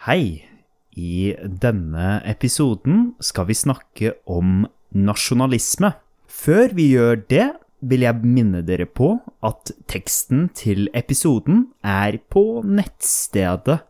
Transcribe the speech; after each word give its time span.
Hei! 0.00 0.46
I 0.96 1.34
denne 1.60 2.22
episoden 2.24 3.10
skal 3.20 3.50
vi 3.50 3.56
snakke 3.58 4.14
om 4.24 4.62
nasjonalisme. 4.96 5.90
Før 6.24 6.72
vi 6.72 6.86
gjør 6.94 7.20
det, 7.28 7.44
vil 7.84 8.06
jeg 8.06 8.24
minne 8.24 8.62
dere 8.64 8.86
på 8.88 9.10
at 9.44 9.74
teksten 9.92 10.48
til 10.56 10.88
episoden 10.96 11.66
er 11.84 12.16
på 12.32 12.62
nettstedet 12.64 13.82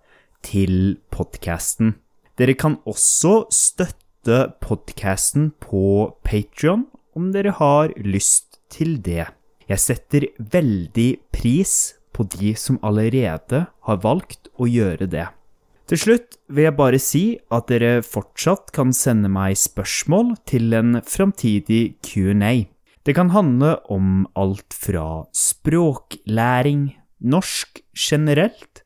til 0.42 0.98
podkasten. 1.14 1.94
Dere 2.35 2.58
kan 2.58 2.81
også 2.90 3.45
støtte 3.54 4.42
podkasten 4.67 5.53
på 5.63 6.11
Patrion 6.27 6.88
om 7.15 7.31
dere 7.31 7.54
har 7.63 7.95
lyst 8.03 8.58
til 8.67 8.99
det. 8.99 9.31
Jeg 9.71 9.87
setter 9.87 10.33
veldig 10.42 11.11
pris 11.31 12.01
på 12.11 12.27
de 12.35 12.56
som 12.58 12.83
allerede 12.83 13.69
har 13.71 14.08
valgt 14.11 14.51
å 14.58 14.67
gjøre 14.67 15.06
det. 15.06 15.31
Til 15.90 15.98
slutt 15.98 16.36
vil 16.54 16.68
jeg 16.68 16.78
bare 16.78 16.98
si 17.02 17.22
at 17.50 17.66
dere 17.66 18.04
fortsatt 18.06 18.68
kan 18.76 18.92
sende 18.94 19.26
meg 19.26 19.56
spørsmål 19.58 20.36
til 20.46 20.70
en 20.78 21.00
framtidig 21.02 21.96
Q&A. 22.06 22.68
Det 23.02 23.14
kan 23.16 23.32
handle 23.34 23.72
om 23.90 24.28
alt 24.38 24.70
fra 24.70 25.24
språklæring, 25.34 26.92
norsk 27.26 27.80
generelt, 27.98 28.84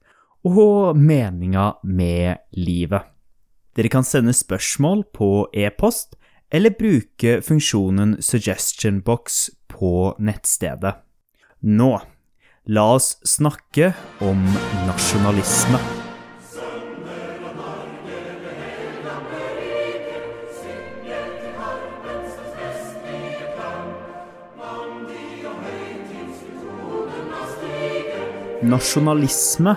og 0.49 0.97
meninga 0.97 1.75
med 1.85 2.41
livet. 2.57 3.05
Dere 3.77 3.91
kan 3.93 4.07
sende 4.09 4.33
spørsmål 4.33 5.05
på 5.13 5.51
e-post, 5.53 6.17
eller 6.49 6.73
bruke 6.73 7.43
funksjonen 7.45 8.17
suggestion 8.23 9.03
box 9.05 9.51
på 9.69 10.15
nettstedet. 10.25 10.95
Nå, 11.69 11.91
la 12.65 12.87
oss 12.97 13.19
snakke 13.29 13.93
om 14.25 14.41
nasjonalisme. 14.87 15.94
Nasjonalisme 28.65 29.75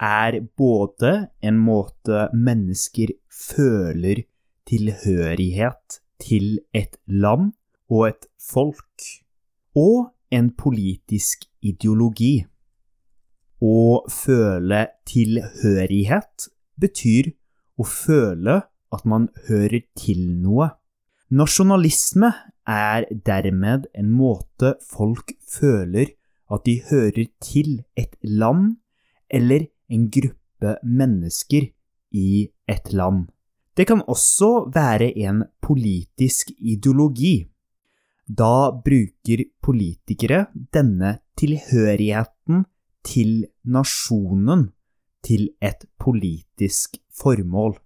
er 0.00 0.38
både 0.56 1.10
en 1.44 1.58
måte 1.60 2.30
mennesker 2.32 3.10
føler 3.28 4.22
tilhørighet 4.64 5.98
til 6.22 6.46
et 6.72 6.96
land 7.04 7.50
og 7.92 8.06
et 8.08 8.24
folk, 8.40 9.04
og 9.76 10.14
en 10.32 10.48
politisk 10.56 11.44
ideologi. 11.60 12.46
Å 13.60 14.00
føle 14.08 14.80
tilhørighet 15.12 16.48
betyr 16.80 17.34
å 17.76 17.84
føle 17.84 18.56
at 18.96 19.04
man 19.04 19.28
hører 19.50 19.84
til 19.92 20.24
noe. 20.40 20.70
Nasjonalisme 21.28 22.32
er 22.64 23.10
dermed 23.12 23.90
en 23.92 24.08
måte 24.08 24.78
folk 24.88 25.36
føler 25.44 26.16
at 26.52 26.64
de 26.66 26.80
hører 26.90 27.28
til 27.42 27.82
et 27.96 28.16
land 28.22 28.76
eller 29.30 29.66
en 29.88 30.08
gruppe 30.10 30.76
mennesker 30.82 31.70
i 32.12 32.48
et 32.68 32.92
land. 32.92 33.28
Det 33.76 33.86
kan 33.88 34.02
også 34.04 34.68
være 34.74 35.08
en 35.24 35.44
politisk 35.64 36.52
ideologi. 36.58 37.46
Da 38.28 38.70
bruker 38.84 39.44
politikere 39.64 40.46
denne 40.74 41.18
tilhørigheten 41.40 42.66
til 43.04 43.46
nasjonen 43.64 44.68
til 45.24 45.48
et 45.62 45.86
politisk 45.98 46.98
formål. 47.16 47.78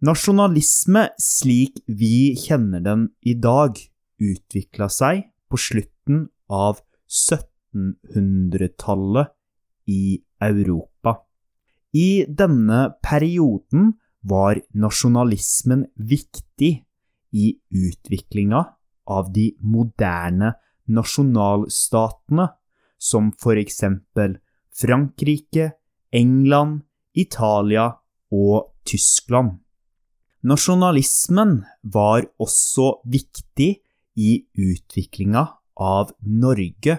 Nasjonalisme 0.00 1.10
slik 1.20 1.82
vi 1.86 2.32
kjenner 2.40 2.80
den 2.80 3.08
i 3.22 3.34
dag, 3.36 3.76
utvikla 4.20 4.88
seg 4.92 5.26
på 5.50 5.60
slutten 5.60 6.26
av 6.50 6.80
1700 7.10 7.49
1800-tallet 7.74 9.32
i 9.86 10.20
Europa. 10.40 11.16
I 11.92 12.24
denne 12.28 12.94
perioden 13.02 13.94
var 14.22 14.60
nasjonalismen 14.74 15.86
viktig 15.96 16.84
i 17.32 17.46
utviklinga 17.70 18.64
av 19.10 19.32
de 19.32 19.50
moderne 19.60 20.54
nasjonalstatene, 20.90 22.48
som 22.98 23.30
for 23.40 23.58
eksempel 23.58 24.36
Frankrike, 24.76 25.72
England, 26.12 26.82
Italia 27.14 27.88
og 28.30 28.74
Tyskland. 28.86 29.58
Nasjonalismen 30.46 31.60
var 31.82 32.24
også 32.40 33.00
viktig 33.08 33.70
i 34.16 34.30
utviklinga 34.56 35.46
av 35.80 36.12
Norge 36.20 36.98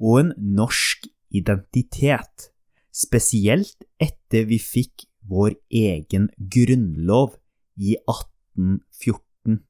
og 0.00 0.20
en 0.22 0.32
norsk 0.56 1.06
identitet, 1.36 2.50
spesielt 2.90 3.84
etter 4.00 4.48
vi 4.48 4.58
fikk 4.58 5.06
vår 5.30 5.54
egen 5.70 6.28
grunnlov 6.36 7.36
i 7.78 7.94
1814. 8.00 9.60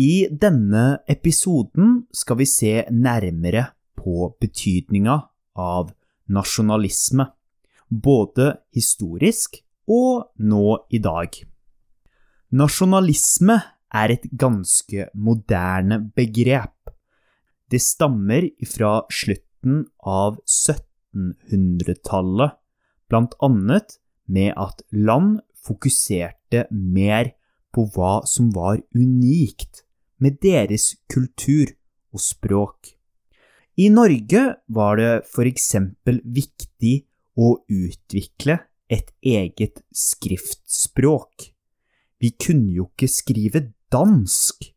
I 0.00 0.14
denne 0.32 0.84
episoden 1.10 2.06
skal 2.14 2.40
vi 2.40 2.46
se 2.48 2.74
nærmere 2.94 3.66
på 3.98 4.30
betydninga 4.40 5.18
av 5.60 5.90
nasjonalisme, 6.30 7.26
både 7.90 8.54
historisk 8.72 9.58
og 9.90 10.30
nå 10.38 10.64
i 10.94 11.02
dag. 11.02 11.34
Nasjonalisme 12.54 13.58
er 13.90 14.14
et 14.14 14.24
ganske 14.38 15.10
moderne 15.18 16.00
begrep 16.16 16.79
det 17.70 17.80
stammer 17.82 18.50
fra 18.66 19.06
slutten 19.12 19.86
av 19.98 20.38
1700-tallet, 20.46 22.50
blant 23.10 23.34
annet 23.42 23.98
med 24.30 24.54
at 24.58 24.82
land 24.90 25.40
fokuserte 25.60 26.66
mer 26.70 27.32
på 27.74 27.84
hva 27.94 28.26
som 28.26 28.50
var 28.54 28.80
unikt 28.96 29.84
med 30.20 30.38
deres 30.42 30.94
kultur 31.10 31.70
og 32.14 32.20
språk. 32.22 32.94
I 33.80 33.88
Norge 33.92 34.42
var 34.68 34.98
det 35.00 35.12
for 35.30 35.48
eksempel 35.48 36.20
viktig 36.24 37.06
å 37.40 37.54
utvikle 37.70 38.58
et 38.90 39.12
eget 39.22 39.80
skriftspråk. 39.94 41.46
Vi 42.20 42.34
kunne 42.36 42.74
jo 42.74 42.90
ikke 42.90 43.08
skrive 43.08 43.62
dansk 43.92 44.72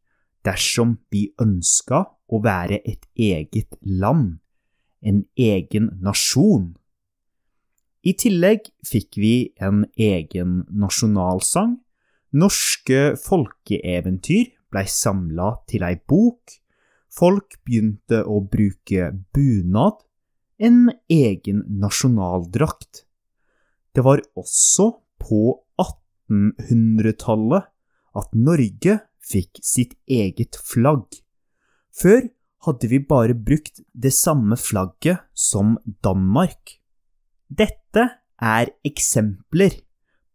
dersom 0.46 0.98
vi 1.12 1.28
ønska 1.42 2.04
å 2.28 2.40
være 2.44 2.82
et 2.86 3.06
eget 3.16 3.78
land, 3.82 4.40
en 5.02 5.24
egen 5.40 5.92
nasjon. 6.04 6.74
I 8.04 8.14
tillegg 8.20 8.68
fikk 8.88 9.20
vi 9.20 9.36
en 9.64 9.86
egen 9.96 10.64
nasjonalsang, 10.72 11.78
norske 12.34 13.14
folkeeventyr 13.22 14.52
blei 14.74 14.88
samla 14.90 15.54
til 15.70 15.86
ei 15.88 15.96
bok, 16.10 16.58
folk 17.14 17.60
begynte 17.64 18.24
å 18.26 18.42
bruke 18.42 19.12
bunad, 19.36 20.02
en 20.58 20.90
egen 21.12 21.64
nasjonaldrakt. 21.82 23.06
Det 23.94 24.04
var 24.06 24.24
også 24.40 24.90
på 25.22 25.42
1800-tallet 25.82 27.70
at 28.18 28.36
Norge 28.38 29.00
fikk 29.24 29.60
sitt 29.64 29.96
eget 30.10 30.58
flagg. 30.60 31.08
Før 31.94 32.28
hadde 32.66 32.90
vi 32.92 33.00
bare 33.00 33.36
brukt 33.36 33.82
det 33.94 34.14
samme 34.16 34.58
flagget 34.60 35.24
som 35.36 35.78
Danmark. 36.04 36.78
Dette 37.48 38.08
er 38.42 38.72
eksempler 38.86 39.80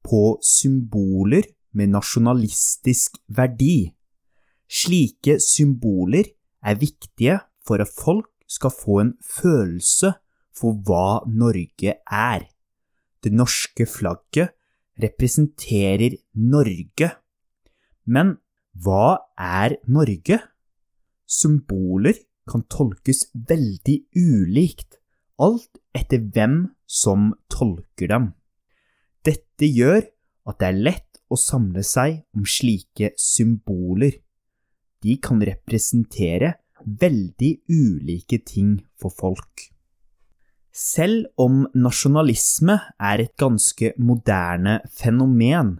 på 0.04 0.38
symboler 0.44 1.48
med 1.76 1.92
nasjonalistisk 1.92 3.18
verdi. 3.28 3.90
Slike 4.68 5.38
symboler 5.40 6.28
er 6.64 6.80
viktige 6.80 7.38
for 7.64 7.80
at 7.82 7.92
folk 7.92 8.30
skal 8.48 8.72
få 8.72 9.00
en 9.02 9.14
følelse 9.24 10.14
for 10.56 10.78
hva 10.84 11.24
Norge 11.28 11.98
er. 12.04 12.44
Det 13.22 13.32
norske 13.34 13.86
flagget 13.88 14.54
representerer 15.02 16.16
Norge. 16.34 17.10
Men 18.06 18.38
hva 18.82 19.18
er 19.38 19.76
Norge? 19.90 20.38
Symboler 21.28 22.16
kan 22.48 22.64
tolkes 22.72 23.26
veldig 23.34 23.98
ulikt, 24.16 24.98
alt 25.38 25.80
etter 25.96 26.22
hvem 26.34 26.60
som 26.88 27.32
tolker 27.52 28.10
dem. 28.10 28.30
Dette 29.26 29.68
gjør 29.68 30.06
at 30.48 30.60
det 30.60 30.68
er 30.70 30.80
lett 30.88 31.20
å 31.28 31.36
samle 31.36 31.84
seg 31.84 32.22
om 32.36 32.46
slike 32.48 33.12
symboler. 33.20 34.16
De 35.04 35.18
kan 35.22 35.42
representere 35.44 36.54
veldig 36.78 37.52
ulike 37.68 38.40
ting 38.46 38.78
for 38.98 39.12
folk. 39.12 39.68
Selv 40.72 41.26
om 41.40 41.64
nasjonalisme 41.74 42.78
er 43.02 43.24
et 43.24 43.34
ganske 43.40 43.92
moderne 43.98 44.78
fenomen, 44.94 45.76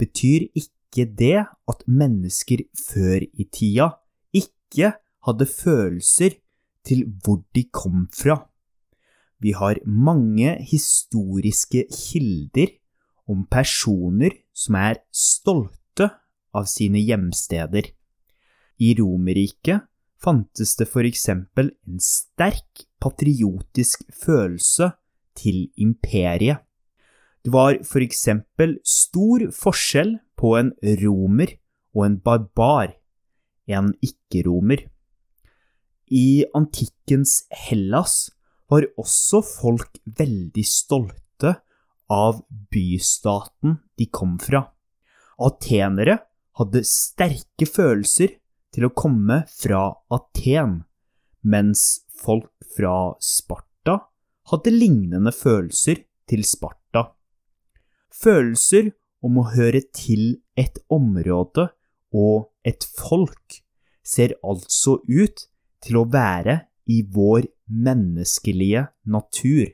betyr 0.00 0.48
ikke 0.50 0.81
det 0.92 1.44
at 1.48 1.84
mennesker 1.88 2.64
før 2.76 3.24
i 3.24 3.48
tida 3.48 3.88
ikke 4.36 4.92
hadde 5.26 5.46
følelser 5.48 6.36
til 6.84 7.04
hvor 7.22 7.42
de 7.54 7.64
kom 7.72 8.08
fra. 8.12 8.42
Vi 9.42 9.54
har 9.56 9.80
mange 9.86 10.54
historiske 10.62 11.86
kilder 11.90 12.76
om 13.26 13.46
personer 13.50 14.34
som 14.54 14.76
er 14.78 15.00
stolte 15.10 16.10
av 16.54 16.68
sine 16.70 17.00
hjemsteder. 17.02 17.88
I 18.78 18.94
Romerriket 18.98 19.88
fantes 20.22 20.76
det 20.78 20.86
for 20.90 21.06
eksempel 21.06 21.72
en 21.88 22.02
sterk 22.02 22.86
patriotisk 23.02 24.04
følelse 24.14 24.92
til 25.38 25.64
imperiet. 25.80 26.62
Det 27.42 27.50
var 27.50 27.80
for 27.82 28.04
eksempel 28.04 28.76
stor 28.86 29.48
forskjell 29.50 30.20
på 30.42 30.56
en 30.58 30.72
romer 31.04 31.54
og 31.94 32.06
en 32.08 32.18
barbar, 32.24 32.96
en 33.70 33.92
ikke-romer. 34.02 34.88
I 36.10 36.44
antikkens 36.56 37.44
Hellas 37.54 38.32
var 38.72 38.88
også 39.00 39.42
folk 39.46 40.00
veldig 40.18 40.64
stolte 40.66 41.54
av 42.12 42.42
bystaten 42.72 43.78
de 43.96 44.08
kom 44.12 44.34
fra. 44.42 44.66
Atenere 45.42 46.18
hadde 46.58 46.84
sterke 46.84 47.68
følelser 47.68 48.34
til 48.72 48.88
å 48.88 48.94
komme 48.96 49.42
fra 49.52 49.86
Aten, 50.12 50.82
mens 51.42 52.02
folk 52.22 52.50
fra 52.76 53.14
Sparta 53.22 53.98
hadde 54.52 54.72
lignende 54.74 55.32
følelser 55.34 56.02
til 56.28 56.44
Sparta. 56.48 57.10
Følelser 58.12 58.92
om 59.22 59.38
å 59.40 59.48
høre 59.54 59.82
til 59.94 60.42
et 60.58 60.78
område 60.92 61.68
og 62.12 62.50
et 62.66 62.84
folk 62.98 63.62
ser 64.04 64.34
altså 64.42 64.98
ut 65.08 65.46
til 65.82 66.00
å 66.02 66.08
være 66.10 66.58
i 66.90 67.02
vår 67.06 67.46
menneskelige 67.70 68.86
natur. 69.06 69.70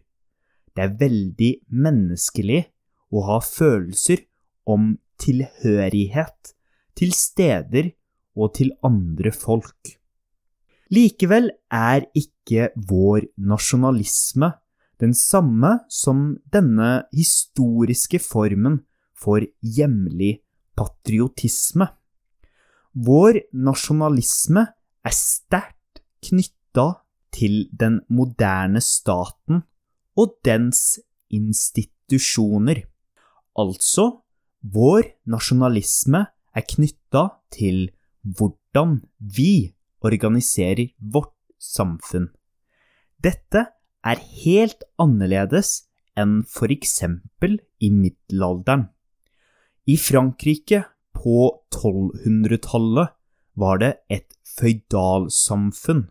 Det 0.77 0.85
er 0.85 0.99
veldig 1.01 1.53
menneskelig 1.75 2.63
å 3.11 3.25
ha 3.27 3.39
følelser 3.43 4.23
om 4.69 4.93
tilhørighet 5.19 6.53
til 6.99 7.15
steder 7.17 7.93
og 8.39 8.55
til 8.59 8.75
andre 8.87 9.33
folk. 9.35 9.97
Likevel 10.95 11.51
er 11.75 12.07
ikke 12.17 12.71
vår 12.89 13.27
nasjonalisme 13.37 14.53
den 15.03 15.13
samme 15.15 15.79
som 15.93 16.39
denne 16.53 17.09
historiske 17.15 18.21
formen 18.23 18.81
for 19.19 19.43
hjemlig 19.61 20.39
patriotisme. 20.79 21.89
Vår 22.95 23.41
nasjonalisme 23.53 24.65
er 25.07 25.15
sterkt 25.15 26.03
knytta 26.25 26.89
til 27.35 27.67
den 27.71 28.01
moderne 28.11 28.81
staten 28.83 29.63
og 30.19 30.35
dens 30.47 30.99
institusjoner. 31.31 32.83
Altså, 33.59 34.23
vår 34.63 35.13
nasjonalisme 35.31 36.25
er 36.55 36.67
knytta 36.73 37.25
til 37.55 37.89
hvordan 38.23 39.01
vi 39.19 39.75
organiserer 40.05 40.91
vårt 40.99 41.35
samfunn. 41.59 42.31
Dette 43.23 43.67
er 44.07 44.23
helt 44.45 44.85
annerledes 45.03 45.89
enn 46.19 46.43
for 46.47 46.71
eksempel 46.75 47.59
i 47.83 47.91
middelalderen. 47.95 48.89
I 49.89 49.97
Frankrike 49.97 50.83
på 51.17 51.63
1200-tallet 51.73 53.15
var 53.57 53.79
det 53.81 53.95
et 54.13 54.35
føydalsamfunn. 54.59 56.03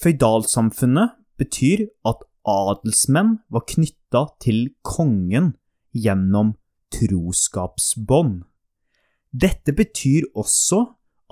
Føydalsamfunnet 0.00 1.12
betyr 1.36 1.84
at 2.08 2.24
adelsmenn 2.48 3.36
var 3.52 3.66
knytta 3.68 4.24
til 4.40 4.70
kongen 4.80 5.52
gjennom 5.92 6.54
troskapsbånd. 6.96 8.40
Dette 9.30 9.76
betyr 9.76 10.30
også 10.32 10.86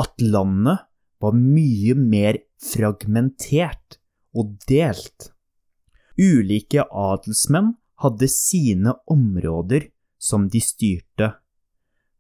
at 0.05 0.21
landet 0.21 0.85
var 1.19 1.33
mye 1.33 1.97
mer 1.97 2.43
fragmentert 2.61 4.03
og 4.37 4.59
delt. 4.69 5.33
Ulike 6.21 6.85
adelsmenn 6.93 7.79
hadde 8.05 8.29
sine 8.29 9.01
områder 9.09 9.89
som 10.19 10.49
de 10.51 10.61
styrte. 10.61 11.33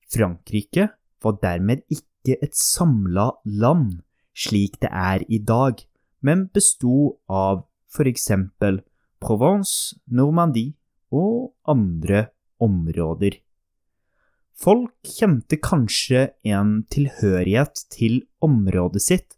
Frankrike 0.08 0.88
var 1.22 1.38
dermed 1.42 1.84
ikke 1.92 2.38
et 2.42 2.54
samla 2.56 3.30
land 3.44 3.98
slik 4.38 4.78
det 4.82 4.90
er 4.92 5.24
i 5.28 5.40
dag, 5.42 5.80
men 6.22 6.46
besto 6.54 7.18
av 7.28 7.64
for 7.90 8.08
eksempel 8.10 8.82
Provence, 9.22 9.96
Normandie 10.06 10.76
og 11.10 11.54
andre 11.66 12.28
områder. 12.62 13.40
Folk 14.58 14.94
kjente 15.06 15.58
kanskje 15.62 16.28
en 16.46 16.82
tilhørighet 16.90 17.84
til 17.94 18.20
området 18.42 19.02
sitt, 19.02 19.36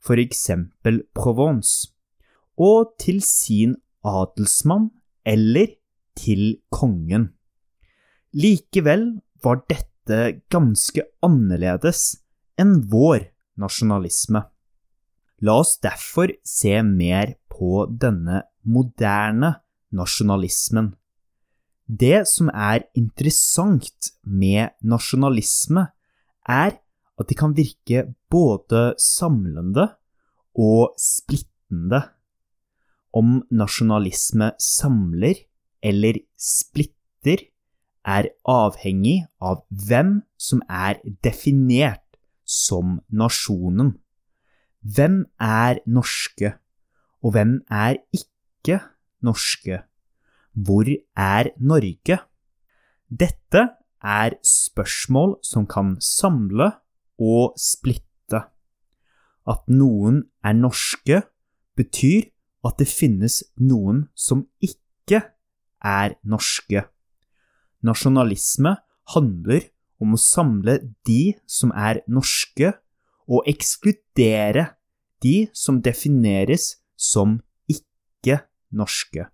for 0.00 0.20
eksempel 0.20 1.02
Provence, 1.16 1.92
og 2.56 2.94
til 3.00 3.20
sin 3.24 3.76
adelsmann 4.04 4.90
eller 5.24 5.76
til 6.18 6.58
kongen. 6.72 7.30
Likevel 8.32 9.20
var 9.44 9.60
dette 9.68 10.18
ganske 10.52 11.04
annerledes 11.24 12.22
enn 12.60 12.78
vår 12.88 13.26
nasjonalisme. 13.60 14.40
La 15.42 15.58
oss 15.60 15.76
derfor 15.82 16.32
se 16.46 16.78
mer 16.86 17.34
på 17.52 17.84
denne 17.90 18.44
moderne 18.64 19.56
nasjonalismen. 19.92 20.94
Det 21.84 22.22
som 22.30 22.48
er 22.48 22.86
interessant 22.96 24.12
med 24.24 24.72
nasjonalisme, 24.80 25.90
er 26.48 26.78
at 27.20 27.28
det 27.28 27.36
kan 27.38 27.52
virke 27.52 28.06
både 28.32 28.94
samlende 29.02 29.90
og 30.56 30.96
splittende. 30.96 32.00
Om 33.12 33.42
nasjonalisme 33.52 34.54
samler 34.56 35.44
eller 35.84 36.22
splitter, 36.40 37.51
er 38.04 38.28
avhengig 38.48 39.26
av 39.40 39.62
hvem 39.70 40.22
som 40.38 40.62
er 40.68 40.98
definert 41.24 42.02
som 42.44 43.00
nasjonen. 43.10 43.96
Hvem 44.82 45.22
er 45.38 45.78
norske, 45.86 46.54
og 47.22 47.36
hvem 47.36 47.60
er 47.70 48.00
ikke 48.10 48.80
norske? 49.22 49.82
Hvor 50.52 50.88
er 51.16 51.52
Norge? 51.56 52.18
Dette 53.08 53.62
er 54.02 54.34
spørsmål 54.42 55.38
som 55.46 55.66
kan 55.66 55.96
samle 56.00 56.72
og 57.22 57.54
splitte. 57.56 58.42
At 59.46 59.62
noen 59.70 60.24
er 60.44 60.58
norske, 60.58 61.22
betyr 61.78 62.28
at 62.66 62.78
det 62.78 62.88
finnes 62.90 63.42
noen 63.58 64.06
som 64.14 64.44
ikke 64.60 65.22
er 65.82 66.18
norske. 66.22 66.84
Nasjonalisme 67.82 68.76
handler 69.14 69.66
om 70.02 70.14
å 70.16 70.20
samle 70.20 70.78
de 71.06 71.34
som 71.46 71.72
er 71.74 72.02
norske, 72.10 72.72
og 73.30 73.46
ekskludere 73.48 74.72
de 75.22 75.46
som 75.54 75.78
defineres 75.82 76.82
som 76.98 77.38
ikke 77.70 78.40
norske. 78.74 79.28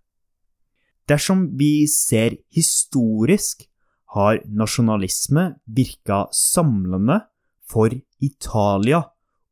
Dersom 1.09 1.49
vi 1.57 1.89
ser 1.89 2.37
historisk, 2.53 3.65
har 4.17 4.39
nasjonalisme 4.49 5.59
virka 5.69 6.23
samlende 6.33 7.19
for 7.69 7.93
Italia 8.25 9.03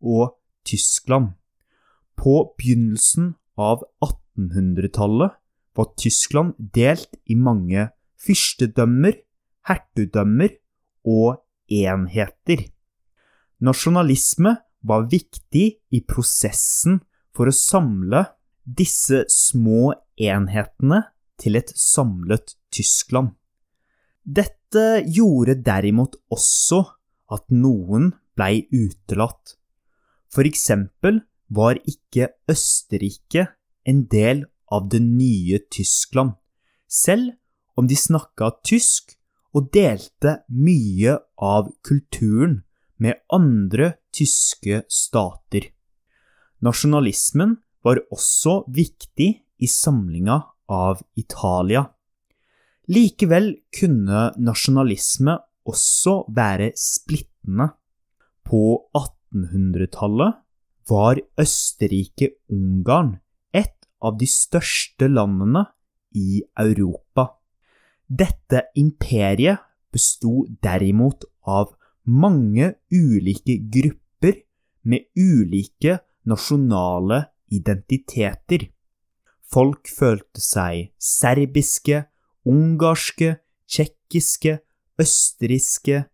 og 0.00 0.36
Tyskland. 0.64 1.34
På 2.16 2.54
begynnelsen 2.56 3.34
av 3.60 3.84
1800-tallet 4.04 5.36
var 5.76 5.92
Tyskland 6.00 6.56
delt 6.56 7.18
i 7.28 7.36
mange 7.36 7.90
fyrstedømmer, 8.26 9.16
hertugdømmer 9.68 10.56
og 11.06 11.42
enheter. 11.72 12.66
Nasjonalisme 13.62 14.56
var 14.86 15.06
viktig 15.10 15.66
i 15.90 16.00
prosessen 16.06 17.00
for 17.34 17.50
å 17.50 17.54
samle 17.54 18.24
disse 18.66 19.24
små 19.32 19.94
enhetene 20.18 21.02
til 21.40 21.58
et 21.58 21.72
samlet 21.78 22.56
Tyskland. 22.74 23.32
Dette 24.26 25.02
gjorde 25.06 25.58
derimot 25.62 26.16
også 26.32 26.82
at 27.32 27.46
noen 27.54 28.10
blei 28.36 28.66
utelatt. 28.74 29.56
For 30.32 30.46
eksempel 30.48 31.22
var 31.48 31.78
ikke 31.86 32.32
Østerrike 32.50 33.46
en 33.86 34.02
del 34.10 34.44
av 34.74 34.88
det 34.90 35.00
nye 35.04 35.60
Tyskland, 35.70 36.34
selv 36.90 37.36
om 37.76 37.88
de 37.88 37.96
snakka 37.98 38.50
tysk 38.66 39.14
og 39.56 39.70
delte 39.72 40.40
mye 40.52 41.16
av 41.40 41.70
kulturen 41.86 42.62
med 43.00 43.20
andre 43.32 43.94
tyske 44.14 44.82
stater. 44.88 45.68
Nasjonalismen 46.64 47.56
var 47.84 48.00
også 48.12 48.62
viktig 48.72 49.28
i 49.36 49.68
samlinga 49.70 50.40
av 50.72 51.02
Italia. 51.16 51.84
Likevel 52.90 53.52
kunne 53.74 54.30
nasjonalisme 54.38 55.36
også 55.66 56.24
være 56.34 56.72
splittende. 56.78 57.70
På 58.46 58.88
1800-tallet 58.94 60.42
var 60.86 61.18
Østerrike-Ungarn 61.42 63.16
et 63.50 63.88
av 64.02 64.18
de 64.20 64.28
største 64.30 65.08
landene 65.10 65.66
i 66.14 66.44
Europa. 66.62 67.05
Dette 68.06 68.68
imperiet 68.78 69.58
besto 69.90 70.46
derimot 70.62 71.24
av 71.42 71.72
mange 72.06 72.76
ulike 72.92 73.58
grupper 73.72 74.42
med 74.86 75.08
ulike 75.18 75.98
nasjonale 76.26 77.24
identiteter. 77.50 78.68
Folk 79.46 79.90
følte 79.90 80.42
seg 80.42 80.92
serbiske, 80.98 82.04
ungarske, 82.46 83.36
tsjekkiske, 83.66 84.58
østerrikske 85.02 86.04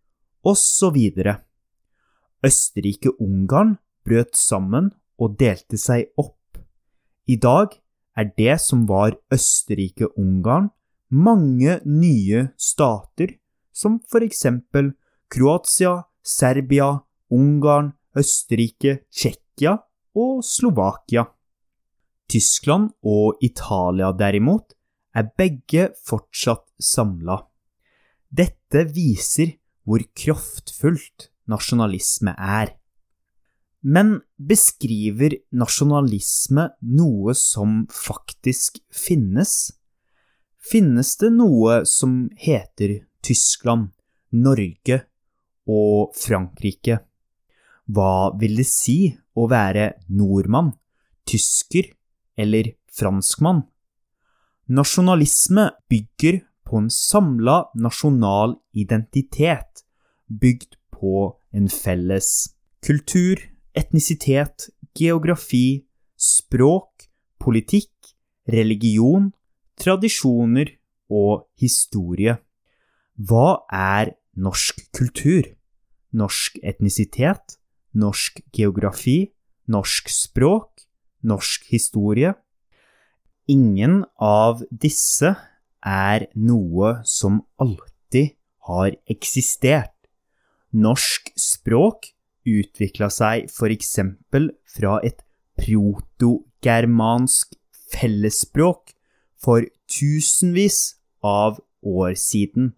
osv. 0.49 0.99
Østerrike-Ungarn 2.43 3.77
brøt 4.05 4.37
sammen 4.37 4.91
og 5.21 5.37
delte 5.41 5.79
seg 5.79 6.11
opp. 6.19 6.59
I 7.29 7.37
dag 7.37 7.77
er 8.19 8.33
det 8.37 8.59
som 8.61 8.87
var 8.89 9.15
Østerrike-Ungarn, 9.33 10.73
mange 11.13 11.79
nye 11.85 12.49
stater, 12.57 13.37
som 13.73 14.01
for 14.09 14.25
eksempel 14.25 14.93
Kroatia, 15.33 16.03
Serbia, 16.23 17.03
Ungarn, 17.33 17.93
Østerrike, 18.17 19.05
Tsjekkia 19.13 19.77
og 20.17 20.43
Slovakia. 20.45 21.25
Tyskland 22.29 22.93
og 23.05 23.41
Italia 23.45 24.13
derimot 24.17 24.73
er 25.17 25.29
begge 25.37 25.91
fortsatt 26.07 26.65
samla. 26.81 27.43
Dette 28.33 28.87
viser 28.93 29.59
hvor 29.85 30.05
kraftfullt 30.17 31.29
nasjonalisme 31.51 32.33
er. 32.39 32.73
Men 33.83 34.21
beskriver 34.39 35.35
nasjonalisme 35.51 36.69
noe 36.95 37.35
som 37.37 37.83
faktisk 37.91 38.79
finnes? 38.95 39.73
Finnes 40.63 41.17
det 41.19 41.33
noe 41.35 41.83
som 41.89 42.29
heter 42.39 43.01
Tyskland, 43.25 43.91
Norge 44.31 45.01
og 45.67 46.15
Frankrike? 46.15 47.01
Hva 47.91 48.31
vil 48.39 48.55
det 48.61 48.69
si 48.71 49.11
å 49.35 49.49
være 49.51 49.89
nordmann, 50.15 50.71
tysker 51.27 51.91
eller 52.39 52.71
franskmann? 52.95 53.65
Nasjonalisme 54.71 55.67
bygger 55.91 56.41
på 56.63 56.79
en 56.79 56.89
samla 56.95 57.59
nasjonal 57.75 58.55
identitet, 58.73 59.83
bygd 60.31 60.79
på 60.95 61.27
en 61.53 61.69
felles 61.69 62.55
kultur, 62.87 63.43
etnisitet, 63.75 64.71
geografi, 64.95 65.83
språk, 66.17 67.11
politikk, 67.43 68.15
religion, 68.47 69.33
tradisjoner 69.81 70.75
og 71.13 71.47
historie. 71.61 72.39
Hva 73.17 73.63
er 73.73 74.15
norsk 74.37 74.81
kultur? 74.97 75.45
Norsk 76.13 76.59
etnisitet? 76.63 77.59
Norsk 77.95 78.41
geografi? 78.57 79.33
Norsk 79.69 80.09
språk? 80.13 80.87
Norsk 81.23 81.69
historie? 81.71 82.35
Ingen 83.49 84.03
av 84.23 84.63
disse 84.71 85.35
er 85.83 86.29
noe 86.39 87.01
som 87.05 87.43
alltid 87.61 88.37
har 88.69 88.95
eksistert. 89.11 89.93
Norsk 90.73 91.33
språk 91.37 92.13
utvikla 92.49 93.11
seg 93.13 93.51
f.eks. 93.51 93.99
fra 94.73 94.99
et 95.05 95.21
protogermansk 95.61 97.53
fellesspråk 97.93 98.95
for 99.43 99.67
tusenvis 99.91 100.95
av 101.23 101.59
år 101.83 102.15
siden. 102.19 102.73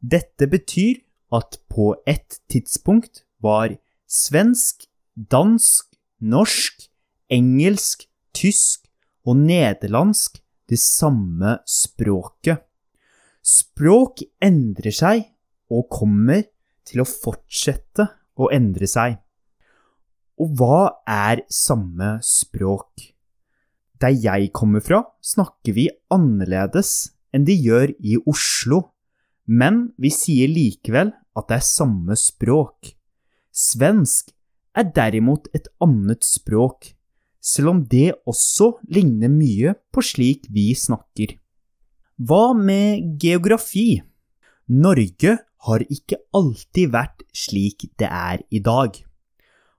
Dette 0.00 0.48
betyr 0.50 1.02
at 1.32 1.60
på 1.70 1.92
et 2.08 2.40
tidspunkt 2.50 3.24
var 3.42 3.76
svensk, 4.08 4.88
dansk, 5.16 5.86
norsk, 6.20 6.88
engelsk, 7.32 8.08
tysk 8.34 8.88
og 9.28 9.38
nederlandsk 9.44 10.40
det 10.70 10.80
samme 10.80 11.58
språket. 11.68 12.62
Språk 13.42 14.22
endrer 14.42 14.94
seg 14.94 15.26
og 15.72 15.88
kommer 15.92 16.44
til 16.86 17.02
å 17.02 17.08
fortsette 17.08 18.06
å 18.38 18.48
endre 18.54 18.88
seg. 18.90 19.18
Og 20.40 20.54
hva 20.58 20.84
er 21.08 21.44
samme 21.52 22.16
språk? 22.24 23.11
Der 24.02 24.14
jeg 24.18 24.50
kommer 24.50 24.82
fra, 24.82 25.04
snakker 25.22 25.76
vi 25.76 25.86
annerledes 26.10 27.12
enn 27.32 27.46
de 27.46 27.54
gjør 27.54 27.92
i 28.02 28.16
Oslo, 28.28 28.88
men 29.46 29.92
vi 30.00 30.10
sier 30.10 30.50
likevel 30.50 31.12
at 31.38 31.48
det 31.48 31.58
er 31.60 31.68
samme 31.68 32.16
språk. 32.18 32.90
Svensk 33.52 34.32
er 34.74 34.88
derimot 34.96 35.46
et 35.54 35.68
annet 35.84 36.24
språk, 36.26 36.90
selv 37.42 37.72
om 37.72 37.84
det 37.86 38.12
også 38.28 38.72
ligner 38.90 39.30
mye 39.32 39.74
på 39.92 40.04
slik 40.04 40.48
vi 40.50 40.72
snakker. 40.78 41.36
Hva 42.22 42.52
med 42.58 43.16
geografi? 43.22 44.02
Norge 44.72 45.36
har 45.66 45.86
ikke 45.86 46.18
alltid 46.34 46.92
vært 46.92 47.24
slik 47.34 47.86
det 48.00 48.08
er 48.08 48.42
i 48.50 48.60
dag. 48.62 48.94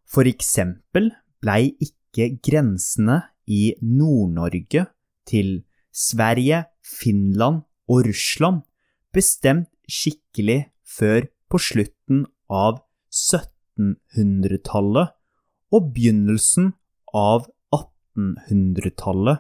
For 0.08 0.28
eksempel 0.30 1.12
blei 1.44 1.74
ikke 1.82 2.36
grensene 2.46 3.22
i 3.48 3.74
Nord-Norge 3.82 4.86
til 5.28 5.64
Sverige, 5.94 6.66
Finland 6.84 7.62
og 7.90 8.06
Russland 8.08 8.62
bestemt 9.14 9.70
skikkelig 9.90 10.66
før 10.84 11.28
på 11.52 11.58
slutten 11.62 12.26
av 12.50 12.82
1700-tallet 13.14 15.08
og 15.74 15.94
begynnelsen 15.94 16.74
av 17.14 17.46
1800-tallet. 17.74 19.38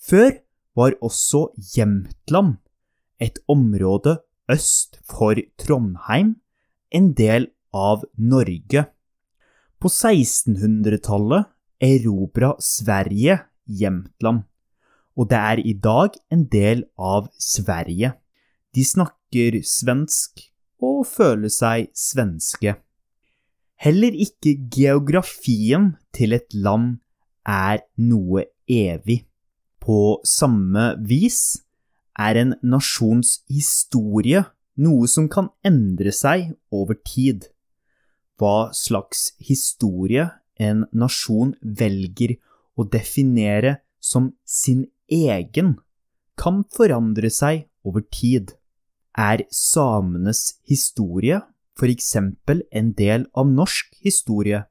Før 0.00 0.30
var 0.76 0.92
også 1.04 1.48
Jämtland 1.76 2.56
et 3.20 3.38
område 3.48 4.18
øst 4.50 4.98
for 5.04 5.34
Trondheim 5.60 6.36
en 6.90 7.12
del 7.14 7.50
av 7.72 8.04
Norge. 8.16 8.86
På 9.80 9.88
1600-tallet 9.88 11.44
erobra 11.80 12.54
Sverige 12.60 13.40
Jämtland, 13.66 14.44
og 15.16 15.30
det 15.30 15.38
er 15.38 15.62
i 15.64 15.72
dag 15.72 16.16
en 16.32 16.44
del 16.52 16.84
av 16.98 17.30
Sverige. 17.38 18.12
De 18.74 18.84
snakker 18.84 19.60
svensk 19.66 20.44
og 20.80 21.04
føler 21.08 21.52
seg 21.52 21.90
svenske. 21.96 22.76
Heller 23.80 24.12
ikke 24.12 24.56
geografien 24.72 25.94
til 26.12 26.36
et 26.36 26.52
land 26.54 26.98
er 27.48 27.80
noe 27.96 28.44
evig. 28.68 29.24
På 29.80 30.20
samme 30.24 30.94
vis 31.08 31.62
er 32.20 32.36
en 32.36 32.54
nasjons 32.62 33.38
historie 33.48 34.44
noe 34.80 35.08
som 35.08 35.28
kan 35.32 35.50
endre 35.66 36.12
seg 36.14 36.52
over 36.72 36.98
tid. 37.04 37.48
Hva 38.40 38.70
slags 38.76 39.30
historie 39.44 40.28
en 40.60 40.84
nasjon 40.92 41.54
velger 41.62 42.36
å 42.76 42.84
definere 42.84 43.78
som 44.00 44.30
sin 44.44 44.84
egen, 45.10 45.78
kan 46.40 46.62
forandre 46.72 47.30
seg 47.32 47.66
over 47.84 48.04
tid. 48.12 48.54
Er 49.16 49.42
samenes 49.52 50.60
historie 50.68 51.40
f.eks. 51.80 52.16
en 52.16 52.92
del 52.96 53.26
av 53.32 53.48
norsk 53.48 53.96
historie, 54.04 54.64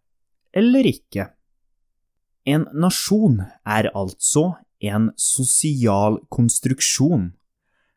eller 0.53 0.85
ikke? 0.85 1.29
En 2.45 2.67
nasjon 2.73 3.41
er 3.65 3.89
altså 3.97 4.53
en 4.79 5.09
sosial 5.17 6.19
konstruksjon. 6.31 7.31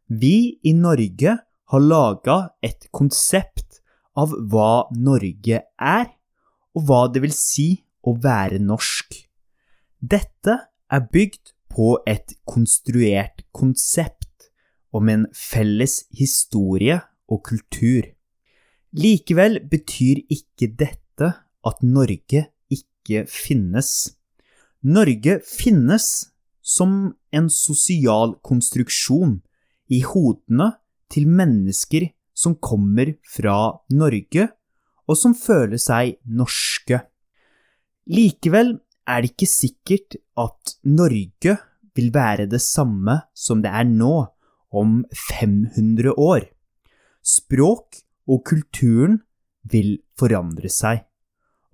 Vi 0.08 0.58
i 0.64 0.72
Norge 0.76 1.36
har 1.72 1.84
laga 1.84 2.38
et 2.64 2.88
konsept 2.92 3.80
av 4.18 4.34
hva 4.52 4.88
Norge 4.96 5.62
er, 5.62 6.10
og 6.76 6.86
hva 6.88 7.02
det 7.12 7.22
vil 7.24 7.34
si 7.36 7.68
å 8.02 8.14
være 8.22 8.60
norsk. 8.62 9.14
Dette 10.00 10.56
er 10.92 11.08
bygd 11.12 11.54
på 11.72 11.94
et 12.08 12.34
konstruert 12.48 13.44
konsept 13.54 14.50
om 14.92 15.08
en 15.08 15.26
felles 15.36 16.02
historie 16.12 16.98
og 17.32 17.44
kultur. 17.48 18.04
Likevel 18.92 19.62
betyr 19.72 20.20
ikke 20.28 20.68
dette 20.76 21.30
at 21.64 21.86
Norge 21.86 22.44
ikke 22.72 23.24
finnes. 23.30 24.12
Norge 24.82 25.38
finnes 25.46 26.08
som 26.62 27.14
en 27.32 27.48
sosial 27.50 28.36
konstruksjon 28.44 29.38
i 29.92 30.02
hodene 30.04 30.72
til 31.12 31.28
mennesker 31.28 32.10
som 32.36 32.56
kommer 32.60 33.14
fra 33.28 33.56
Norge, 33.92 34.48
og 35.08 35.18
som 35.18 35.34
føler 35.36 35.80
seg 35.80 36.16
norske. 36.26 37.00
Likevel 38.10 38.76
er 39.08 39.22
det 39.22 39.32
ikke 39.32 39.50
sikkert 39.50 40.16
at 40.38 40.76
Norge 40.86 41.56
vil 41.96 42.10
være 42.14 42.48
det 42.50 42.62
samme 42.64 43.18
som 43.34 43.62
det 43.64 43.72
er 43.72 43.88
nå, 43.88 44.14
om 44.72 45.02
500 45.12 46.14
år. 46.16 46.46
Språk 47.20 47.98
og 48.24 48.38
kulturen 48.48 49.18
vil 49.68 49.98
forandre 50.16 50.70
seg, 50.72 51.02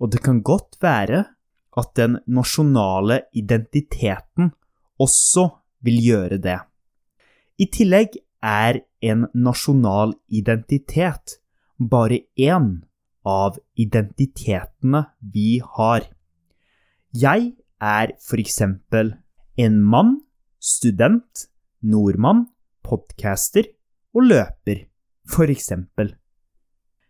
og 0.03 0.11
det 0.11 0.19
kan 0.25 0.41
godt 0.43 0.75
være 0.83 1.23
at 1.79 1.93
den 1.95 2.17
nasjonale 2.27 3.21
identiteten 3.31 4.51
også 4.99 5.47
vil 5.85 6.01
gjøre 6.03 6.41
det. 6.43 6.59
I 7.59 7.69
tillegg 7.71 8.19
er 8.43 8.81
en 9.03 9.25
nasjonal 9.31 10.13
identitet 10.27 11.39
bare 11.79 12.21
én 12.35 12.69
av 13.25 13.57
identitetene 13.79 15.03
vi 15.19 15.59
har. 15.77 16.05
Jeg 17.11 17.53
er 17.79 18.13
for 18.23 18.41
eksempel 18.41 19.13
en 19.59 19.79
mann, 19.81 20.19
student, 20.59 21.47
nordmann, 21.81 22.47
podcaster 22.83 23.67
og 24.15 24.29
løper, 24.29 24.85
for 25.29 25.51
eksempel. 25.51 26.13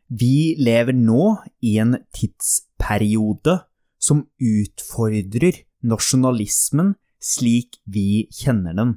Vi 0.09 0.55
lever 0.57 0.95
nå 0.97 1.35
i 1.61 1.77
en 1.81 1.99
tidsperiode 2.15 3.59
som 4.01 4.23
utfordrer 4.39 5.61
nasjonalismen 5.85 6.95
slik 7.19 7.77
vi 7.85 8.25
kjenner 8.33 8.75
den. 8.75 8.95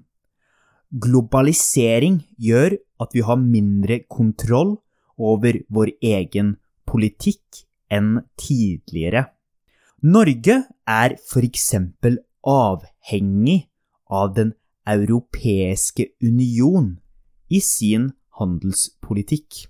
Globalisering 0.93 2.23
gjør 2.41 2.77
at 3.03 3.15
vi 3.17 3.25
har 3.25 3.41
mindre 3.41 4.03
kontroll 4.09 4.77
over 5.19 5.59
vår 5.73 5.95
egen 6.01 6.57
politikk 6.93 7.65
enn 7.93 8.21
tidligere. 8.41 9.31
Norge 10.03 10.59
er 10.89 11.17
eksempel 11.47 12.19
avhengig 12.43 13.69
av 14.11 14.35
Den 14.37 14.53
europeiske 14.85 16.11
union 16.21 16.99
i 17.49 17.61
sin 17.63 18.11
handelspolitikk. 18.39 19.69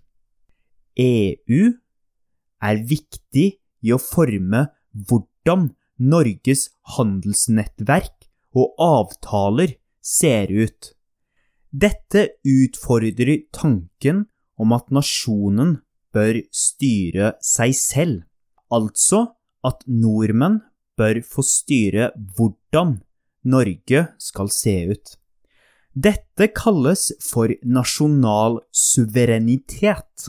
EU 0.97 1.63
er 2.63 2.83
viktig 2.89 3.47
i 3.83 3.93
å 3.93 4.01
forme 4.01 4.67
hvordan 4.93 5.71
Norges 6.03 6.69
handelsnettverk 6.97 8.29
og 8.57 8.75
avtaler 8.83 9.77
ser 10.03 10.51
ut. 10.51 10.93
Dette 11.73 12.27
utfordrer 12.45 13.47
tanken 13.55 14.27
om 14.61 14.75
at 14.77 14.91
nasjonen 14.93 15.79
bør 16.13 16.43
styre 16.53 17.35
seg 17.45 17.75
selv, 17.77 18.21
altså 18.73 19.33
at 19.67 19.83
nordmenn 19.87 20.61
bør 20.99 21.23
få 21.25 21.45
styre 21.47 22.11
hvordan 22.37 23.01
Norge 23.43 24.07
skal 24.23 24.51
se 24.53 24.77
ut. 24.93 25.17
Dette 25.93 26.49
kalles 26.57 27.11
for 27.21 27.53
nasjonal 27.65 28.61
suverenitet. 28.73 30.29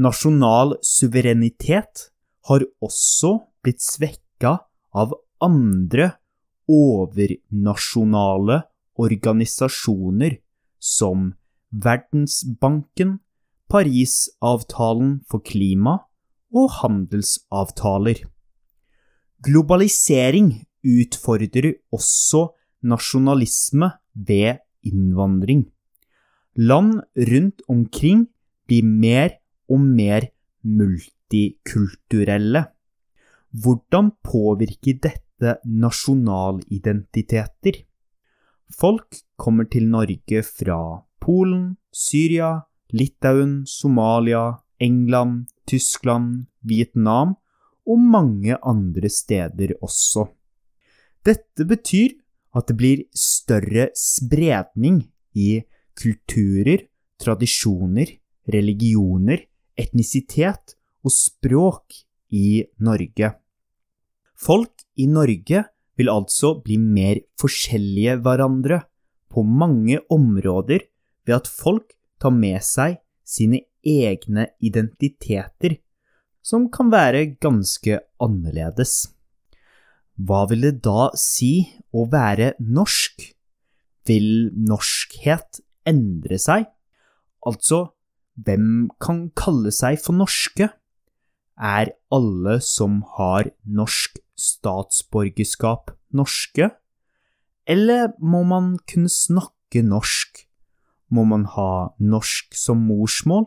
Nasjonal 0.00 0.78
suverenitet 0.84 2.08
har 2.48 2.64
også 2.84 3.36
blitt 3.64 3.82
svekka 3.84 4.58
av 4.94 5.12
andre 5.44 6.14
overnasjonale 6.70 8.62
organisasjoner 9.00 10.38
som 10.80 11.34
Verdensbanken, 11.74 13.18
Parisavtalen 13.70 15.20
for 15.30 15.38
klima 15.44 15.98
og 16.54 16.70
handelsavtaler. 16.80 18.24
Globalisering 19.44 20.66
utfordrer 20.84 21.72
også 21.92 22.48
nasjonalisme 22.84 23.90
ved 24.14 24.56
innvandring. 24.84 25.64
Land 26.56 27.00
rundt 27.16 27.62
omkring 27.68 28.28
blir 28.68 28.84
mer 28.84 29.30
og 29.68 29.80
mer 29.80 30.20
multikulturelle. 30.62 32.64
Hvordan 33.50 34.10
påvirker 34.24 34.94
dette 35.02 35.56
nasjonalidentiteter? 35.64 37.72
Folk 38.72 39.16
kommer 39.36 39.64
til 39.70 39.88
Norge 39.88 40.42
fra 40.42 41.04
Polen, 41.20 41.76
Syria, 41.92 42.60
Litauen, 42.94 43.64
Somalia, 43.66 44.60
England, 44.78 45.48
Tyskland, 45.66 46.46
Vietnam 46.62 47.34
og 47.84 48.00
mange 48.00 48.56
andre 48.62 49.10
steder 49.10 49.74
også. 49.82 50.28
Dette 51.24 51.66
betyr 51.66 52.14
at 52.54 52.68
det 52.70 52.76
blir 52.78 53.04
større 53.16 53.88
spredning 53.98 55.02
i 55.34 55.64
kulturer, 55.98 56.86
tradisjoner, 57.18 58.10
religioner, 58.50 59.42
etnisitet 59.78 60.76
og 61.04 61.12
språk 61.14 61.96
i 62.34 62.64
Norge. 62.78 63.32
Folk 64.34 64.84
i 65.00 65.06
Norge 65.10 65.64
vil 65.98 66.10
altså 66.10 66.56
bli 66.62 66.78
mer 66.78 67.20
forskjellige 67.40 68.18
hverandre 68.22 68.82
på 69.30 69.42
mange 69.46 70.00
områder 70.12 70.86
ved 71.26 71.34
at 71.38 71.50
folk 71.50 71.94
tar 72.24 72.32
med 72.32 72.62
seg 72.64 72.98
sine 73.24 73.60
egne 73.84 74.48
identiteter, 74.64 75.78
som 76.44 76.68
kan 76.72 76.90
være 76.92 77.36
ganske 77.40 78.00
annerledes. 78.22 79.14
Hva 80.14 80.44
vil 80.50 80.62
det 80.66 80.76
da 80.84 81.08
si 81.18 81.66
å 81.92 82.06
være 82.10 82.54
norsk? 82.60 83.26
Vil 84.08 84.52
norskhet 84.54 85.60
endre 85.88 86.38
seg? 86.40 86.68
Altså, 87.44 87.88
hvem 88.40 88.88
kan 89.02 89.26
kalle 89.36 89.72
seg 89.74 89.98
for 90.00 90.16
norske? 90.16 90.68
Er 91.54 91.92
alle 92.14 92.58
som 92.64 93.02
har 93.18 93.50
norsk 93.64 94.18
statsborgerskap, 94.38 95.92
norske? 96.14 96.70
Eller 97.66 98.12
må 98.20 98.42
man 98.46 98.74
kunne 98.90 99.12
snakke 99.12 99.84
norsk? 99.86 100.44
Må 101.14 101.22
man 101.28 101.44
ha 101.54 101.94
norsk 102.02 102.56
som 102.58 102.80
morsmål? 102.88 103.46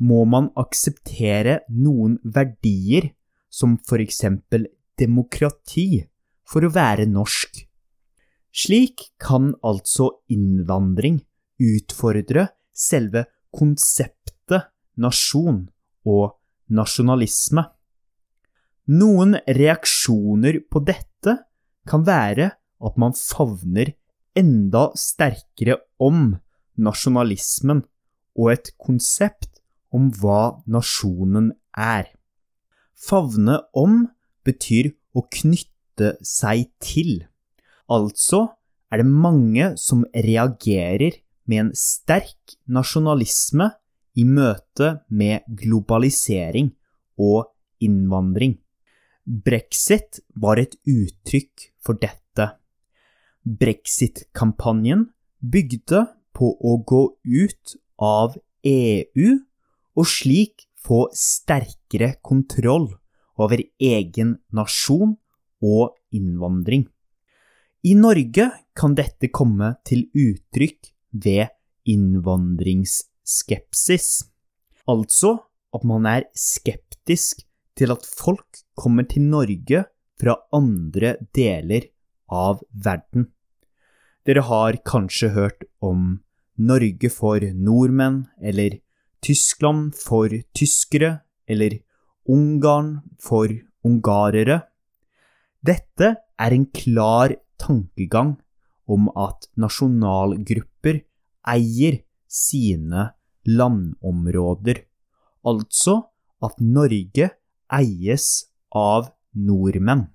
Må 0.00 0.24
man 0.28 0.50
akseptere 0.60 1.60
noen 1.72 2.18
verdier, 2.24 3.10
som 3.50 3.78
for 3.86 4.02
eksempel 4.02 4.68
demokrati, 5.00 6.04
for 6.44 6.66
å 6.66 6.72
være 6.74 7.08
norsk? 7.08 7.62
Slik 8.50 9.10
kan 9.22 9.52
altså 9.64 10.10
innvandring 10.32 11.20
utfordre 11.60 12.48
selve 12.74 13.26
konseptet 13.54 14.70
nasjon 15.00 15.64
og 16.08 16.36
nasjonalisme. 16.72 17.64
Noen 18.90 19.36
reaksjoner 19.46 20.60
på 20.66 20.82
dette 20.82 21.36
kan 21.88 22.04
være 22.06 22.50
at 22.80 22.96
man 23.00 23.14
favner 23.16 23.92
enda 24.38 24.88
sterkere 24.98 25.78
om 26.02 26.32
nasjonalismen 26.78 27.82
og 28.38 28.52
et 28.54 28.72
konsept 28.78 29.60
om 29.94 30.10
hva 30.20 30.60
nasjonen 30.70 31.50
er. 31.76 32.06
Favne 32.94 33.58
om 33.76 34.04
betyr 34.46 34.92
å 35.16 35.24
knytte 35.26 36.14
seg 36.24 36.68
til. 36.82 37.24
Altså 37.90 38.46
er 38.90 39.02
det 39.02 39.10
mange 39.10 39.72
som 39.80 40.04
reagerer 40.14 41.18
med 41.50 41.64
en 41.64 41.72
sterk 41.76 42.56
nasjonalisme 42.70 43.70
i 44.18 44.26
møte 44.26 45.00
med 45.08 45.46
globalisering 45.58 46.72
og 47.20 47.50
innvandring. 47.82 48.58
Brexit 49.24 50.20
var 50.34 50.58
et 50.58 50.74
uttrykk 50.88 51.70
for 51.82 51.98
dette. 52.00 52.46
Brexit-kampanjen 53.44 55.08
bygde 55.40 56.04
på 56.40 56.54
å 56.56 56.78
gå 56.88 57.02
ut 57.28 57.76
av 58.00 58.38
EU 58.64 59.28
og 60.00 60.08
slik 60.08 60.64
få 60.80 61.04
sterkere 61.12 62.14
kontroll 62.24 62.88
over 63.40 63.62
egen 63.80 64.36
nasjon 64.56 65.16
og 65.60 65.94
innvandring. 66.16 66.88
I 67.84 67.94
Norge 67.96 68.50
kan 68.76 68.94
dette 68.96 69.28
komme 69.32 69.74
til 69.88 70.08
uttrykk 70.16 70.92
ved 71.24 71.48
innvandringsskepsis. 71.88 74.24
Altså 74.88 75.38
at 75.76 75.84
man 75.86 76.06
er 76.08 76.24
skeptisk 76.36 77.42
til 77.78 77.90
at 77.94 78.04
folk 78.04 78.58
kommer 78.76 79.04
til 79.08 79.22
Norge 79.28 79.84
fra 80.20 80.34
andre 80.52 81.16
deler 81.36 81.82
av 82.28 82.60
verden. 82.72 83.32
Dere 84.28 84.42
har 84.44 84.76
kanskje 84.84 85.28
hørt 85.32 85.64
om 85.80 86.20
Norge 86.60 87.08
for 87.12 87.40
nordmenn, 87.40 88.26
eller 88.40 88.78
Tyskland 89.24 89.94
for 89.96 90.28
tyskere, 90.56 91.20
eller 91.48 91.80
Ungarn 92.28 93.00
for 93.18 93.48
ungarere. 93.84 94.60
Dette 95.64 96.14
er 96.38 96.54
en 96.54 96.66
klar 96.72 97.32
tankegang 97.60 98.36
om 98.90 99.08
at 99.16 99.48
nasjonalgrupper 99.60 101.00
eier 101.48 102.00
sine 102.30 103.08
landområder, 103.48 104.84
altså 105.44 105.96
at 106.44 106.60
Norge 106.60 107.30
eies 107.72 108.26
av 108.76 109.10
nordmenn. 109.34 110.06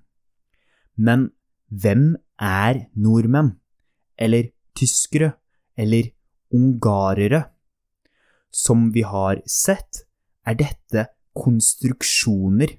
Men 0.96 1.30
hvem 1.68 2.14
er 2.40 2.86
nordmenn, 2.94 3.56
eller 4.16 4.50
tyskere, 4.76 5.34
eller 5.76 6.12
ungarere? 6.54 7.44
Som 8.50 8.90
vi 8.94 9.02
har 9.02 9.42
sett, 9.46 10.06
er 10.46 10.54
dette 10.54 11.08
konstruksjoner. 11.36 12.78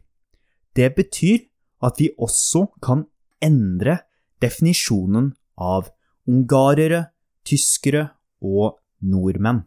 Det 0.74 0.90
betyr 0.96 1.46
at 1.86 2.00
vi 2.00 2.10
også 2.18 2.68
kan 2.82 3.06
endre 3.44 4.00
definisjonen 4.42 5.32
av 5.58 5.92
ungarere, 6.28 7.08
tyskere 7.46 8.10
og 8.42 8.80
nordmenn. 9.02 9.64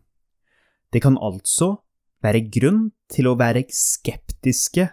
Det 0.91 1.03
kan 1.03 1.19
altså 1.19 1.77
være 2.25 2.43
grunn 2.53 2.91
til 3.11 3.31
å 3.31 3.37
være 3.39 3.65
skeptiske 3.73 4.89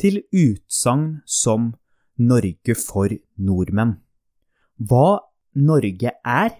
til 0.00 0.22
utsagn 0.32 1.20
som 1.26 1.72
Norge 2.20 2.76
for 2.78 3.12
nordmenn. 3.40 3.98
Hva 4.80 5.20
Norge 5.60 6.12
er, 6.24 6.50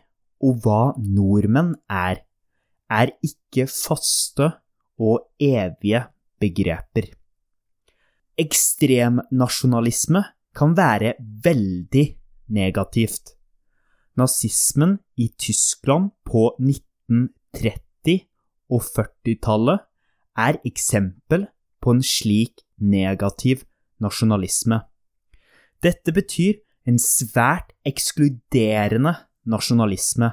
og 0.40 0.62
hva 0.64 0.82
nordmenn 0.98 1.74
er, 1.90 2.22
er 2.90 3.12
ikke 3.24 3.66
faste 3.70 4.50
og 5.00 5.28
evige 5.40 6.04
begreper. 6.40 7.10
Ekstremnasjonalisme 8.40 10.24
kan 10.56 10.74
være 10.76 11.14
veldig 11.44 12.06
negativt. 12.56 13.36
Nazismen 14.16 14.98
i 15.16 15.28
Tyskland 15.38 16.10
på 16.24 16.50
1930- 16.58 18.26
og 18.70 18.82
40-tallet 18.86 19.86
er 20.38 20.58
eksempel 20.66 21.46
på 21.80 21.94
en 21.96 22.02
slik 22.04 22.62
negativ 22.78 23.64
nasjonalisme. 24.00 24.80
Dette 25.82 26.12
betyr 26.12 26.60
en 26.88 26.98
svært 27.00 27.72
ekskluderende 27.86 29.14
nasjonalisme. 29.48 30.32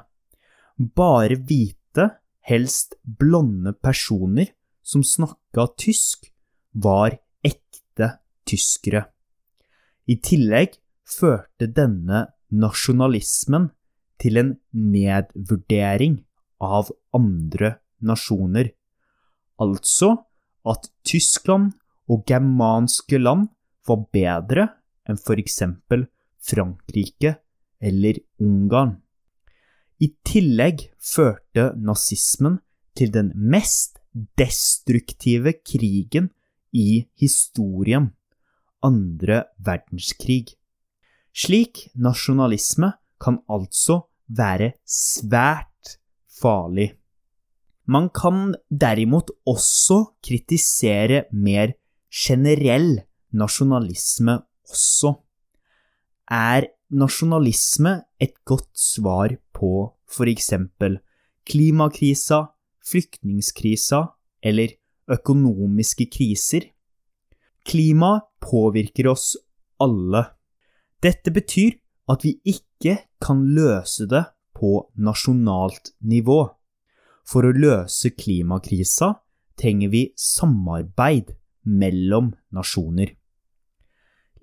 Bare 0.78 1.38
hvite, 1.38 2.10
helst 2.48 2.96
blonde 3.04 3.74
personer 3.74 4.54
som 4.84 5.04
snakka 5.04 5.68
tysk, 5.80 6.30
var 6.72 7.18
ekte 7.44 8.14
tyskere. 8.48 9.08
I 10.08 10.16
tillegg 10.24 10.78
førte 11.08 11.68
denne 11.68 12.28
nasjonalismen 12.54 13.72
til 14.22 14.40
en 14.40 14.54
nedvurdering 14.72 16.22
av 16.64 16.90
andre 17.16 17.76
nasjoner, 18.02 18.72
altså 19.62 20.14
at 20.68 20.90
Tyskland 21.08 21.74
og 22.12 22.24
germanske 22.30 23.20
land 23.20 23.50
var 23.88 24.06
bedre 24.14 24.68
enn 25.08 25.20
for 25.20 25.40
eksempel 25.40 26.06
Frankrike 26.44 27.38
eller 27.82 28.20
Ungarn. 28.40 28.98
I 30.00 30.12
tillegg 30.26 30.90
førte 31.02 31.72
nazismen 31.78 32.60
til 32.98 33.12
den 33.14 33.32
mest 33.36 33.98
destruktive 34.38 35.54
krigen 35.66 36.30
i 36.74 37.08
historien, 37.18 38.12
andre 38.86 39.44
verdenskrig. 39.58 40.54
Slik 41.34 41.88
nasjonalisme 41.96 42.94
kan 43.22 43.42
altså 43.50 44.04
være 44.28 44.74
svært 44.86 45.98
farlig. 46.42 46.92
Man 47.88 48.10
kan 48.10 48.56
derimot 48.70 49.32
også 49.48 50.18
kritisere 50.26 51.24
mer 51.32 51.74
generell 52.12 52.98
nasjonalisme 53.32 54.42
også. 54.68 55.14
Er 56.28 56.68
nasjonalisme 56.94 57.94
et 58.20 58.34
godt 58.48 58.72
svar 58.78 59.36
på 59.56 59.72
for 60.08 60.30
eksempel 60.30 61.00
klimakrisa, 61.48 62.48
flyktningskrisa 62.86 64.04
eller 64.44 64.76
økonomiske 65.12 66.08
kriser? 66.12 66.70
Klima 67.68 68.22
påvirker 68.40 69.10
oss 69.12 69.36
alle. 69.84 70.24
Dette 71.04 71.32
betyr 71.36 71.76
at 72.08 72.24
vi 72.24 72.38
ikke 72.48 72.96
kan 73.24 73.44
løse 73.56 74.08
det 74.08 74.24
på 74.58 74.88
nasjonalt 74.96 75.92
nivå. 76.02 76.46
For 77.28 77.44
å 77.44 77.52
løse 77.52 78.14
klimakrisa 78.16 79.12
trenger 79.60 79.92
vi 79.92 80.04
samarbeid 80.16 81.34
mellom 81.68 82.32
nasjoner. 82.56 83.12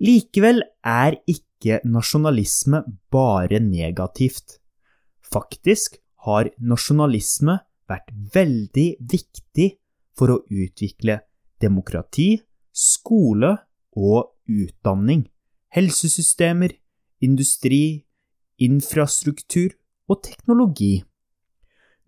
Likevel 0.03 0.61
er 0.83 1.15
ikke 1.29 1.79
nasjonalisme 1.87 2.83
bare 3.11 3.61
negativt. 3.63 4.59
Faktisk 5.23 5.99
har 6.25 6.49
nasjonalisme 6.59 7.59
vært 7.89 8.11
veldig 8.33 8.87
viktig 8.99 9.69
for 10.17 10.33
å 10.33 10.41
utvikle 10.49 11.19
demokrati, 11.61 12.35
skole 12.75 13.53
og 13.95 14.35
utdanning, 14.51 15.25
helsesystemer, 15.75 16.75
industri, 17.23 18.05
infrastruktur 18.61 19.75
og 20.11 20.21
teknologi. 20.27 21.03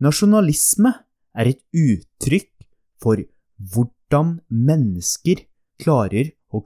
Nasjonalisme 0.04 0.92
er 1.38 1.54
et 1.54 1.64
uttrykk 1.74 2.52
for 3.02 3.22
hvordan 3.58 4.38
mennesker 4.50 5.46
klarer 5.82 6.34
å 6.54 6.62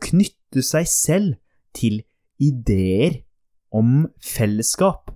knytte 0.52 0.64
seg 0.68 0.88
selv 0.88 1.36
til 1.74 2.02
ideer 2.40 3.24
om 3.72 4.10
fellesskap. 4.20 5.12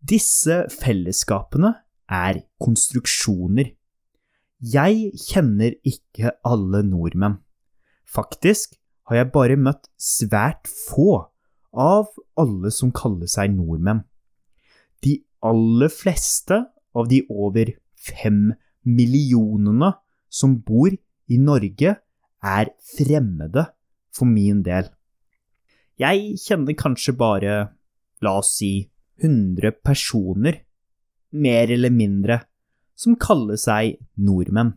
Disse 0.00 0.68
fellesskapene 0.72 1.74
er 2.08 2.40
konstruksjoner. 2.60 3.74
Jeg 4.62 5.12
kjenner 5.20 5.76
ikke 5.84 6.32
alle 6.44 6.82
nordmenn. 6.82 7.42
Faktisk 8.08 8.78
har 9.08 9.16
jeg 9.16 9.32
bare 9.32 9.56
møtt 9.56 9.90
svært 10.00 10.68
få 10.68 11.28
av 11.72 12.08
alle 12.38 12.70
som 12.72 12.92
kaller 12.92 13.28
seg 13.28 13.52
nordmenn. 13.52 14.04
De 15.04 15.20
aller 15.42 15.92
fleste 15.92 16.64
av 16.94 17.08
de 17.08 17.22
over 17.28 17.74
fem 17.96 18.54
millionene 18.84 19.92
som 20.32 20.56
bor 20.56 20.88
i 21.28 21.36
Norge, 21.38 21.98
er 22.42 22.72
fremmede 22.96 23.68
for 24.12 24.28
min 24.28 24.62
del. 24.66 24.90
Jeg 26.00 26.38
kjenner 26.40 26.76
kanskje 26.78 27.14
bare, 27.16 27.56
la 28.22 28.36
oss 28.40 28.56
si, 28.58 28.88
100 29.22 29.82
personer, 29.84 30.62
mer 31.32 31.70
eller 31.72 31.92
mindre, 31.92 32.40
som 32.96 33.16
kaller 33.16 33.58
seg 33.60 33.98
nordmenn. 34.20 34.74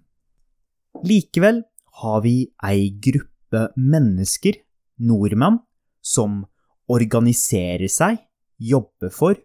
Likevel 1.06 1.64
har 2.02 2.22
vi 2.24 2.38
ei 2.64 2.90
gruppe 3.04 3.68
mennesker, 3.76 4.60
nordmenn, 5.04 5.60
som 6.02 6.44
organiserer 6.92 7.90
seg, 7.92 8.20
jobber 8.62 9.12
for 9.12 9.40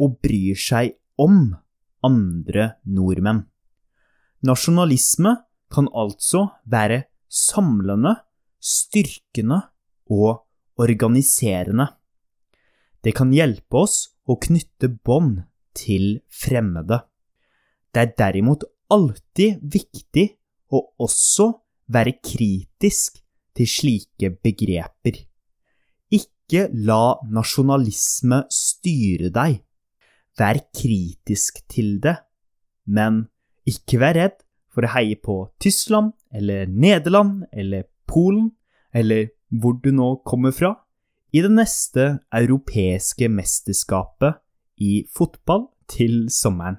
og 0.00 0.18
bryr 0.22 0.58
seg 0.58 0.94
om 1.20 1.54
andre 2.04 2.74
nordmenn. 2.84 3.44
Nasjonalisme 4.44 5.36
kan 5.72 5.88
altså 5.96 6.46
være 6.68 7.04
samlende, 7.28 8.14
styrkende 8.64 9.60
og 10.10 10.44
organiserende. 10.80 11.90
Det 13.04 13.12
kan 13.16 13.32
hjelpe 13.36 13.84
oss 13.84 13.98
å 14.24 14.38
knytte 14.40 14.88
bånd 15.04 15.42
til 15.76 16.22
fremmede. 16.32 17.02
Det 17.92 18.00
er 18.00 18.14
derimot 18.18 18.64
alltid 18.94 19.60
viktig 19.60 20.26
å 20.74 20.80
også 21.04 21.50
være 21.92 22.16
kritisk 22.24 23.20
til 23.54 23.68
slike 23.70 24.32
begreper. 24.42 25.20
Ikke 26.14 26.66
la 26.72 27.16
nasjonalisme 27.30 28.44
styre 28.52 29.30
deg, 29.34 29.60
vær 30.38 30.58
kritisk 30.74 31.60
til 31.70 31.98
det, 32.02 32.16
men 32.90 33.26
ikke 33.68 34.00
vær 34.02 34.16
redd 34.18 34.40
for 34.74 34.86
å 34.86 34.94
heie 34.96 35.16
på 35.20 35.36
Tyskland 35.62 36.12
eller 36.34 36.66
Nederland 36.66 37.44
eller 37.52 37.86
Polen 38.10 38.52
eller 38.94 39.30
hvor 39.50 39.78
du 39.82 39.90
nå 39.94 40.16
kommer 40.26 40.54
fra, 40.54 40.74
i 41.34 41.42
det 41.42 41.50
neste 41.50 42.06
europeiske 42.34 43.28
mesterskapet 43.30 44.38
i 44.78 45.04
fotball 45.10 45.66
til 45.90 46.28
sommeren. 46.30 46.78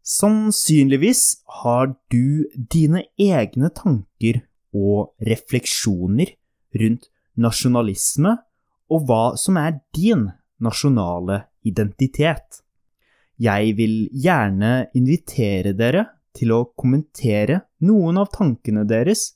Sannsynligvis 0.00 1.42
har 1.60 1.92
du 2.10 2.48
dine 2.72 3.04
egne 3.20 3.68
tanker 3.76 4.40
og 4.72 5.12
refleksjoner 5.28 6.32
rundt 6.80 7.10
nasjonalisme 7.40 8.32
og 8.90 9.04
hva 9.06 9.24
som 9.38 9.58
er 9.60 9.76
din 9.94 10.26
nasjonale 10.60 11.44
identitet. 11.68 12.62
Jeg 13.40 13.76
vil 13.76 14.08
gjerne 14.12 14.88
invitere 14.96 15.72
dere 15.76 16.06
til 16.36 16.52
å 16.54 16.64
kommentere 16.78 17.62
noen 17.86 18.20
av 18.20 18.32
tankene 18.34 18.86
deres 18.88 19.30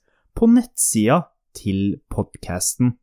nettsida 0.50 1.22
til 1.56 2.00
podkasten. 2.12 2.94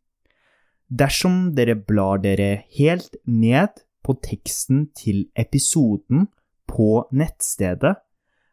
Dersom 0.92 1.54
dere 1.56 1.78
blar 1.78 2.20
dere 2.24 2.66
helt 2.78 3.16
ned 3.26 3.84
på 4.04 4.18
teksten 4.24 4.90
til 4.98 5.28
episoden 5.40 6.28
på 6.68 7.06
nettstedet, 7.16 7.94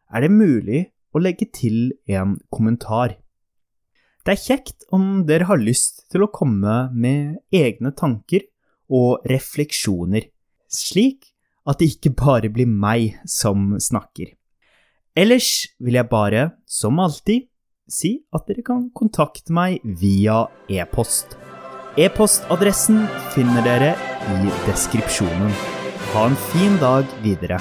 er 0.09 0.23
det 0.23 0.31
mulig 0.31 0.85
å 1.13 1.21
legge 1.21 1.49
til 1.53 1.91
en 2.09 2.37
kommentar. 2.53 3.17
Det 4.23 4.35
er 4.35 4.43
kjekt 4.43 4.85
om 4.95 5.25
dere 5.27 5.47
har 5.49 5.61
lyst 5.61 6.05
til 6.11 6.25
å 6.25 6.31
komme 6.31 6.89
med 6.93 7.39
egne 7.55 7.91
tanker 7.97 8.45
og 8.89 9.25
refleksjoner, 9.29 10.27
slik 10.69 11.31
at 11.69 11.79
det 11.81 11.93
ikke 11.95 12.15
bare 12.17 12.49
blir 12.53 12.69
meg 12.69 13.19
som 13.29 13.75
snakker. 13.81 14.33
Ellers 15.17 15.67
vil 15.81 15.97
jeg 15.97 16.09
bare, 16.11 16.51
som 16.65 16.99
alltid, 17.01 17.47
si 17.89 18.19
at 18.33 18.47
dere 18.47 18.63
kan 18.65 18.87
kontakte 18.95 19.53
meg 19.53 19.83
via 19.83 20.45
e-post. 20.69 21.37
E-postadressen 21.99 23.03
finner 23.35 23.65
dere 23.65 23.93
i 24.39 24.57
deskripsjonen. 24.67 25.55
Ha 26.13 26.27
en 26.29 26.37
fin 26.49 26.77
dag 26.81 27.05
videre. 27.25 27.59